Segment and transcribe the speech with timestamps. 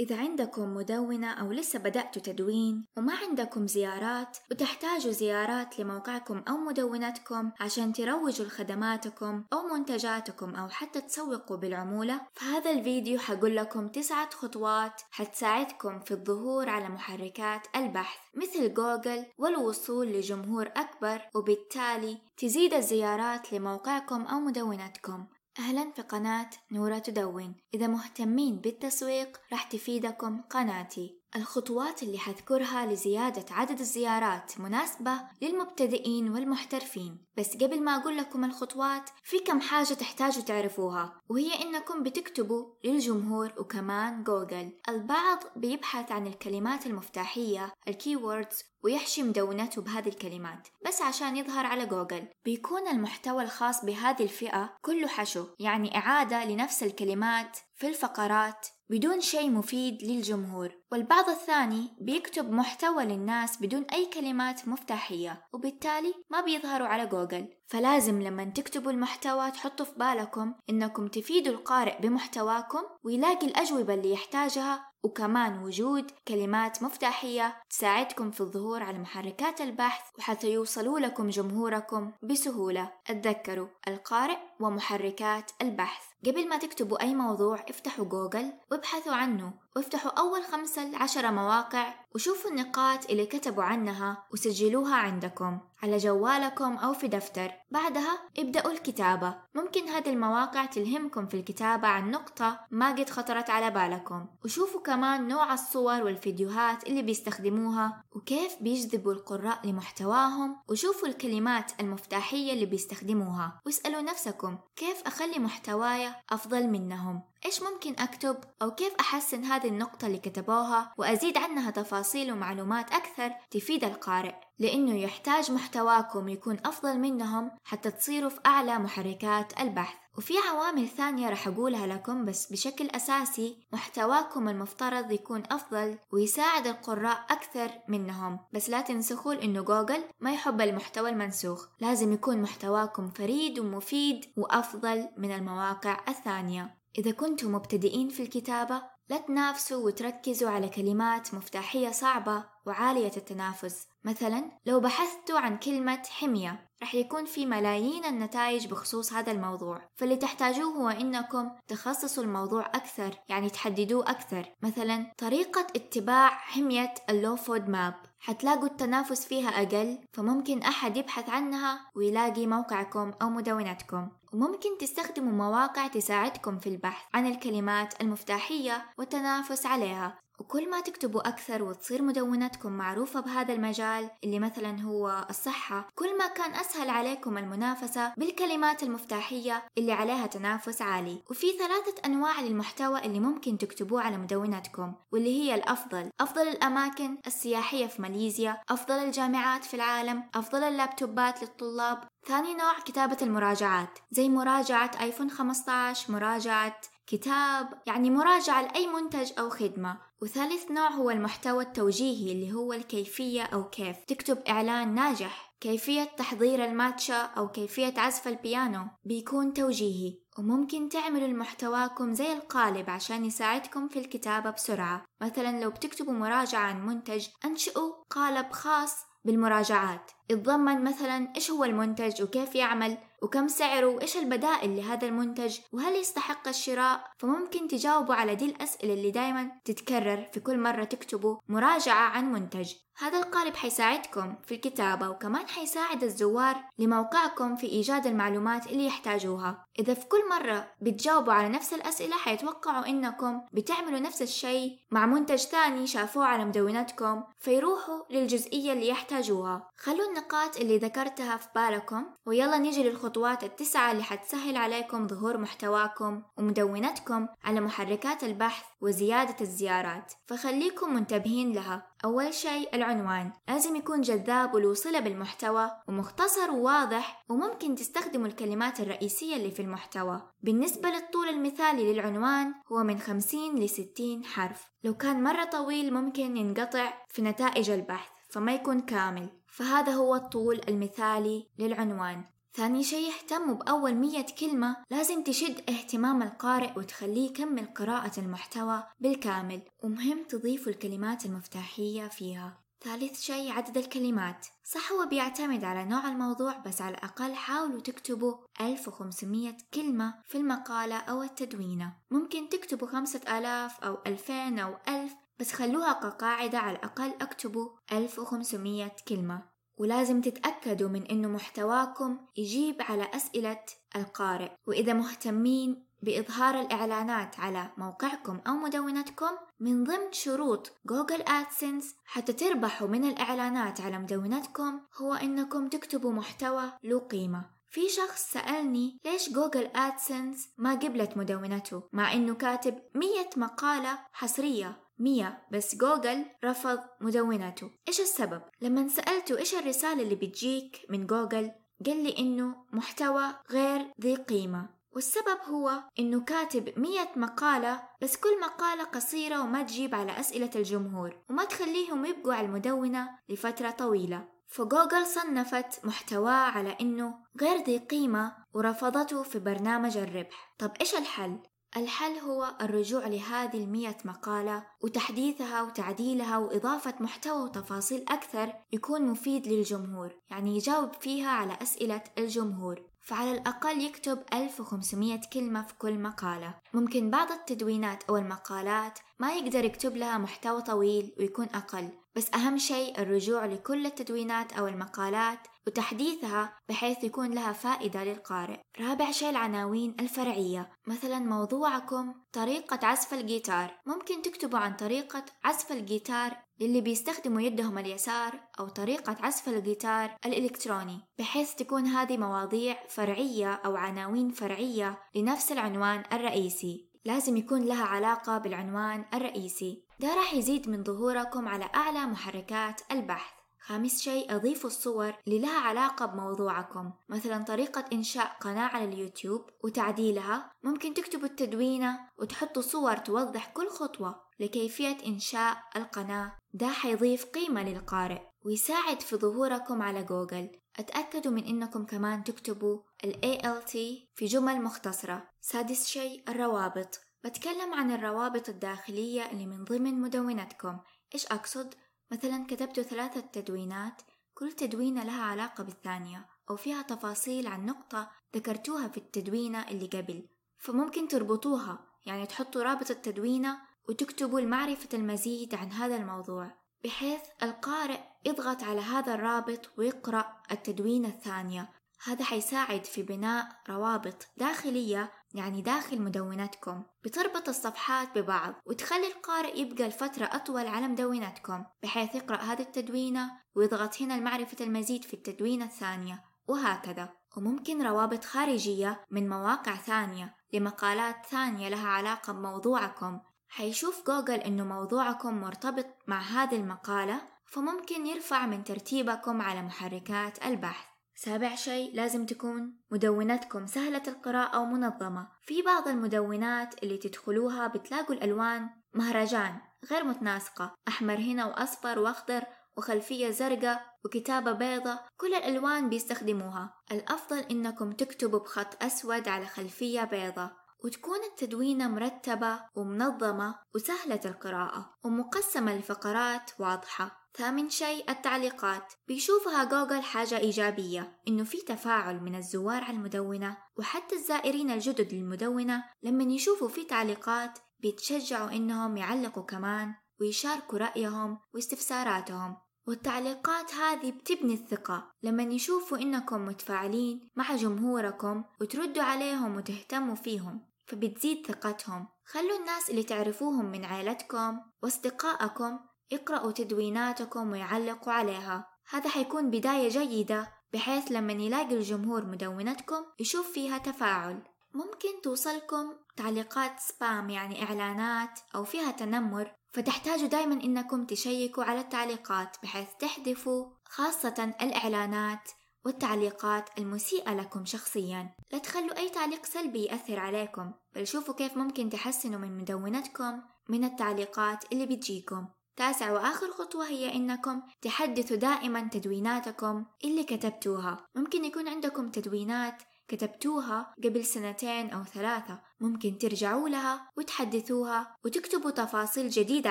[0.00, 7.50] إذا عندكم مدونة أو لسه بدأتوا تدوين وما عندكم زيارات وتحتاجوا زيارات لموقعكم أو مدونتكم
[7.60, 15.02] عشان تروجوا لخدماتكم أو منتجاتكم أو حتى تسوقوا بالعمولة فهذا الفيديو حقول لكم تسعة خطوات
[15.10, 24.22] حتساعدكم في الظهور على محركات البحث مثل جوجل والوصول لجمهور أكبر وبالتالي تزيد الزيارات لموقعكم
[24.22, 25.26] أو مدونتكم.
[25.58, 27.54] أهلا في قناة نورة تدون.
[27.74, 31.19] إذا مهتمين بالتسويق راح تفيدكم قناتي.
[31.36, 35.12] الخطوات اللي حذكرها لزيادة عدد الزيارات مناسبة
[35.42, 37.26] للمبتدئين والمحترفين.
[37.36, 43.52] بس قبل ما أقول لكم الخطوات في كم حاجة تحتاجوا تعرفوها وهي إنكم بتكتبوا للجمهور
[43.58, 44.72] وكمان جوجل.
[44.88, 51.86] البعض بيبحث عن الكلمات المفتاحية ال keywords ويحشي مدونته بهذه الكلمات بس عشان يظهر على
[51.86, 52.28] جوجل.
[52.44, 59.50] بيكون المحتوى الخاص بهذه الفئة كله حشو يعني إعادة لنفس الكلمات في الفقرات بدون شيء
[59.50, 60.70] مفيد للجمهور.
[60.92, 67.48] والبعض الثاني بيكتب محتوى للناس بدون أي كلمات مفتاحية وبالتالي ما بيظهروا على جوجل.
[67.70, 74.90] فلازم لما تكتبوا المحتوى تحطوا في بالكم إنكم تفيدوا القارئ بمحتواكم ويلاقي الأجوبة اللي يحتاجها
[75.02, 82.92] وكمان وجود كلمات مفتاحية تساعدكم في الظهور على محركات البحث وحتى يوصلوا لكم جمهوركم بسهولة.
[83.10, 86.02] أتذكروا القارئ ومحركات البحث.
[86.26, 89.52] قبل ما تكتبوا أي موضوع افتحوا جوجل وابحثوا عنه.
[89.76, 96.92] وافتحوا أول خمسة لعشرة مواقع وشوفوا النقاط اللي كتبوا عنها وسجلوها عندكم على جوالكم أو
[96.92, 97.52] في دفتر.
[97.70, 99.34] بعدها ابدأوا الكتابة.
[99.54, 104.26] ممكن هذه المواقع تلهمكم في الكتابة عن نقطة ما قد خطرت على بالكم.
[104.44, 110.56] وشوفوا كمان نوع الصور والفيديوهات اللي بيستخدموها وكيف بيجذبوا القراء لمحتواهم.
[110.68, 113.60] وشوفوا الكلمات المفتاحية اللي بيستخدموها.
[113.66, 117.22] واسألوا نفسكم كيف أخلي محتواي أفضل منهم.
[117.46, 123.32] إيش ممكن أكتب أو كيف أحسن هذه النقطة اللي كتبوها وأزيد عنها تفاصيل ومعلومات أكثر
[123.50, 129.96] تفيد القارئ لأنه يحتاج محتواكم يكون أفضل منهم حتى تصيروا في أعلى محركات البحث.
[130.18, 137.26] وفي عوامل ثانية رح أقولها لكم بس بشكل أساسي محتواكم المفترض يكون أفضل ويساعد القراء
[137.30, 138.38] أكثر منهم.
[138.52, 145.08] بس لا تنسخوا إنه جوجل ما يحب المحتوى المنسوخ لازم يكون محتواكم فريد ومفيد وأفضل
[145.16, 146.80] من المواقع الثانية.
[146.98, 153.86] إذا كنتم مبتدئين في الكتابة لا تنافسوا وتركزوا على كلمات مفتاحية صعبة وعالية التنافس.
[154.04, 159.88] مثلا لو بحثتوا عن كلمة حمية رح يكون في ملايين النتائج بخصوص هذا الموضوع.
[159.96, 164.46] فاللي تحتاجوه هو إنكم تخصصوا الموضوع أكثر يعني تحددوه أكثر.
[164.62, 167.94] مثلا طريقة اتباع حمية ال low FODMAP.
[168.20, 174.08] حتلاقوا التنافس فيها أقل فممكن أحد يبحث عنها ويلاقي موقعكم أو مدونتكم.
[174.32, 180.18] وممكن تستخدموا مواقع تساعدكم في البحث عن الكلمات المفتاحية والتنافس عليها.
[180.40, 186.26] وكل ما تكتبوا أكثر وتصير مدونتكم معروفة بهذا المجال اللي مثلا هو الصحة كل ما
[186.26, 191.22] كان أسهل عليكم المنافسة بالكلمات المفتاحية اللي عليها تنافس عالي.
[191.30, 196.10] وفي ثلاثة أنواع للمحتوى اللي ممكن تكتبوه على مدونتكم واللي هي الأفضل.
[196.20, 202.04] أفضل الأماكن السياحية في ماليزيا أفضل الجامعات في العالم أفضل اللابتوبات للطلاب.
[202.26, 209.50] ثاني نوع كتابة المراجعات زي مراجعة آيفون 15 مراجعة كتاب يعني مراجعة لأي منتج أو
[209.50, 209.98] خدمة.
[210.22, 215.54] وثالث نوع هو المحتوى التوجيهي اللي هو الكيفية أو كيف تكتب إعلان ناجح.
[215.60, 223.24] كيفية تحضير الماتشا أو كيفية عزف البيانو بيكون توجيهي وممكن تعملوا المحتواكم زي القالب عشان
[223.24, 225.04] يساعدكم في الكتابة بسرعة.
[225.20, 230.10] مثلا لو بتكتبوا مراجعة عن منتج أنشئوا قالب خاص بالمراجعات.
[230.30, 232.98] يتضمن مثلا إيش هو المنتج وكيف يعمل.
[233.22, 239.10] وكم سعره وإيش البدائل لهذا المنتج وهل يستحق الشراء فممكن تجاوبوا على دي الأسئلة اللي
[239.10, 242.72] دايما تتكرر في كل مرة تكتبوا مراجعة عن منتج.
[243.00, 249.64] هذا القالب حيساعدكم في الكتابة وكمان حيساعد الزوار لموقعكم في إيجاد المعلومات اللي يحتاجوها.
[249.78, 255.38] إذا في كل مرة بتجاوبوا على نفس الأسئلة حيتوقعوا إنكم بتعملوا نفس الشيء مع منتج
[255.38, 259.70] ثاني شافوه على مدونتكم فيروحوا للجزئية اللي يحتاجوها.
[259.76, 266.22] خلوا النقاط اللي ذكرتها في بالكم ويلا نيجي للخطوات التسعة اللي حتسهل عليكم ظهور محتواكم
[266.38, 271.86] ومدونتكم على محركات البحث وزيادة الزيارات فخليكم منتبهين لها.
[272.04, 273.32] أول شيء العنوان.
[273.48, 280.22] لازم يكون جذاب والوصلة بالمحتوى ومختصر وواضح وممكن تستخدموا الكلمات الرئيسية اللي في المحتوى.
[280.42, 284.70] بالنسبة للطول المثالي للعنوان هو من 50 ل 60 حرف.
[284.84, 289.28] لو كان مرة طويل ممكن ينقطع في نتائج البحث فما يكون كامل.
[289.46, 292.24] فهذا هو الطول المثالي للعنوان.
[292.54, 294.76] ثاني شي اهتموا بأول مية كلمة.
[294.90, 299.62] لازم تشد اهتمام القارئ وتخليه يكمل قراءة المحتوى بالكامل.
[299.82, 302.60] ومهم تضيفوا الكلمات المفتاحية فيها.
[302.84, 304.46] ثالث شيء عدد الكلمات.
[304.64, 310.96] صح هو بيعتمد على نوع الموضوع بس على الأقل حاولوا تكتبوا 1500 كلمة في المقالة
[310.96, 311.96] أو التدوينة.
[312.10, 319.49] ممكن تكتبوا 5000 أو 2000 أو 1000 بس خلوها كقاعدة على الأقل أكتبوا 1500 كلمة.
[319.80, 323.64] ولازم تتأكدوا من إنه محتواكم يجيب على أسئلة
[323.96, 324.50] القارئ.
[324.66, 329.30] وإذا مهتمين بإظهار الإعلانات على موقعكم أو مدونتكم
[329.60, 336.72] من ضمن شروط Google AdSense حتى تربحوا من الإعلانات على مدونتكم هو إنكم تكتبوا محتوى
[336.84, 337.44] له قيمة.
[337.70, 344.76] في شخص سألني ليش Google AdSense ما قبلت مدونته مع إنه كاتب مية مقالة حصرية.
[345.00, 351.50] مية بس جوجل رفض مدونته إيش السبب؟ لما سألته إيش الرسالة اللي بتجيك من جوجل
[351.86, 358.40] قال لي إنه محتوى غير ذي قيمة والسبب هو إنه كاتب مية مقالة بس كل
[358.40, 365.06] مقالة قصيرة وما تجيب على أسئلة الجمهور وما تخليهم يبقوا على المدونة لفترة طويلة فجوجل
[365.06, 371.38] صنفت محتواه على إنه غير ذي قيمة ورفضته في برنامج الربح طب إيش الحل؟
[371.76, 380.10] الحل هو الرجوع لهذه المية مقالة وتحديثها وتعديلها وإضافة محتوى وتفاصيل أكثر يكون مفيد للجمهور
[380.30, 382.82] يعني يجاوب فيها على أسئلة الجمهور.
[383.02, 386.54] فعلى الأقل يكتب 1500 كلمة في كل مقالة.
[386.74, 392.58] ممكن بعض التدوينات أو المقالات ما يقدر يكتب لها محتوى طويل ويكون أقل بس أهم
[392.58, 398.60] شيء الرجوع لكل التدوينات أو المقالات وتحديثها بحيث يكون لها فائدة للقارئ.
[398.80, 400.70] رابع شيء العناوين الفرعية.
[400.86, 403.80] مثلا موضوعكم طريقة عزف الجيتار.
[403.86, 411.00] ممكن تكتبوا عن طريقة عزف الجيتار للي بيستخدموا يدهم اليسار أو طريقة عزف الجيتار الإلكتروني
[411.18, 416.89] بحيث تكون هذه مواضيع فرعية أو عناوين فرعية لنفس العنوان الرئيسي.
[417.04, 419.84] لازم يكون لها علاقة بالعنوان الرئيسي.
[420.00, 423.32] ده راح يزيد من ظهوركم على أعلى محركات البحث.
[423.66, 426.92] خامس شيء أضيفوا الصور اللي لها علاقة بموضوعكم.
[427.08, 430.52] مثلا طريقة إنشاء قناة على اليوتيوب وتعديلها.
[430.62, 436.32] ممكن تكتبوا التدوينة وتحطوا صور توضح كل خطوة لكيفية إنشاء القناة.
[436.54, 438.29] ده حيضيف قيمة للقارئ.
[438.44, 440.50] ويساعد في ظهوركم على جوجل.
[440.78, 443.72] أتأكدوا من إنكم كمان تكتبوا ال ALT
[444.14, 445.28] في جمل مختصرة.
[445.40, 447.00] سادس شيء الروابط.
[447.24, 450.78] بتكلم عن الروابط الداخلية اللي من ضمن مدونتكم.
[451.14, 451.74] إيش أقصد؟
[452.12, 454.02] مثلا كتبت ثلاثة تدوينات
[454.34, 460.28] كل تدوينة لها علاقة بالثانية أو فيها تفاصيل عن نقطة ذكرتوها في التدوينة اللي قبل.
[460.58, 463.58] فممكن تربطوها يعني تحطوا رابط التدوينة
[463.88, 466.60] وتكتبوا لمعرفة المزيد عن هذا الموضوع.
[466.84, 471.70] بحيث القارئ يضغط على هذا الرابط ويقرأ التدوينة الثانية.
[472.04, 479.88] هذا حيساعد في بناء روابط داخلية يعني داخل مدونتكم بتربط الصفحات ببعض وتخلي القارئ يبقى
[479.88, 486.24] لفترة أطول على مدونتكم بحيث يقرأ هذه التدوينة ويضغط هنا لمعرفة المزيد في التدوينة الثانية
[486.48, 487.08] وهكذا.
[487.36, 493.20] وممكن روابط خارجية من مواقع ثانية لمقالات ثانية لها علاقة بموضوعكم.
[493.50, 500.86] حيشوف جوجل إنه موضوعكم مرتبط مع هذه المقالة فممكن يرفع من ترتيبكم على محركات البحث.
[501.14, 505.28] سابع شيء لازم تكون مدونتكم سهلة القراءة ومنظمة.
[505.42, 509.60] في بعض المدونات اللي تدخلوها بتلاقوا الألوان مهرجان
[509.90, 510.74] غير متناسقة.
[510.88, 512.44] أحمر هنا وأصفر وأخضر
[512.76, 516.74] وخلفية زرقاء وكتابة بيضة كل الألوان بيستخدموها.
[516.92, 525.76] الأفضل إنكم تكتبوا بخط أسود على خلفية بيضة وتكون التدوينة مرتبة ومنظمة وسهلة القراءة ومقسمة
[525.76, 527.20] لفقرات واضحة.
[527.34, 528.92] ثامن شيء التعليقات.
[529.08, 535.84] بيشوفها جوجل حاجة إيجابية إنه في تفاعل من الزوار على المدونة وحتى الزائرين الجدد للمدونة.
[536.02, 542.56] لما يشوفوا في تعليقات بيتشجعوا إنهم يعلقوا كمان ويشاركوا رأيهم واستفساراتهم.
[542.86, 545.10] والتعليقات هذه بتبني الثقة.
[545.22, 550.69] لما يشوفوا إنكم متفاعلين مع جمهوركم وتردوا عليهم وتهتموا فيهم.
[550.90, 552.08] فبتزيد ثقتهم.
[552.24, 555.78] خلوا الناس اللي تعرفوهم من عائلتكم وأصدقائكم
[556.10, 558.68] يقرأوا تدويناتكم ويعلقوا عليها.
[558.90, 564.42] هذا حيكون بداية جيدة بحيث لما يلاقي الجمهور مدونتكم يشوف فيها تفاعل.
[564.74, 569.52] ممكن توصلكم تعليقات سبام يعني إعلانات أو فيها تنمر.
[569.72, 575.50] فتحتاجوا دايما إنكم تشيكوا على التعليقات بحيث تحذفوا خاصة الإعلانات
[575.84, 578.34] والتعليقات المسيئة لكم شخصيا.
[578.52, 583.84] لا تخلوا أي تعليق سلبي يأثر عليكم بل شوفوا كيف ممكن تحسنوا من مدونتكم من
[583.84, 585.46] التعليقات اللي بتجيكم.
[585.76, 591.06] تاسع وآخر خطوة هي إنكم تحدثوا دائما تدويناتكم اللي كتبتوها.
[591.14, 599.28] ممكن يكون عندكم تدوينات كتبتوها قبل سنتين أو ثلاثة ممكن ترجعوا لها وتحدثوها وتكتبوا تفاصيل
[599.28, 599.70] جديدة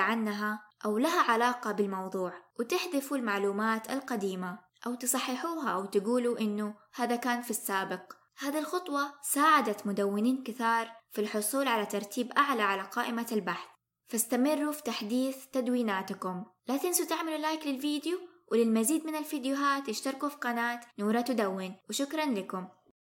[0.00, 4.69] عنها أو لها علاقة بالموضوع وتحذفوا المعلومات القديمة.
[4.86, 8.12] أو تصححوها أو تقولوا إنه هذا كان في السابق.
[8.38, 13.68] هذه الخطوة ساعدت مدونين كثار في الحصول على ترتيب أعلى على قائمة البحث.
[14.08, 16.44] فاستمروا في تحديث تدويناتكم.
[16.68, 18.18] لا تنسوا تعملوا لايك للفيديو
[18.52, 21.76] وللمزيد من الفيديوهات اشتركوا في قناة نورة تدون.
[21.88, 22.68] وشكرا لكم.